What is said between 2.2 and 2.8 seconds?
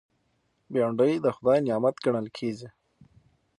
کېږي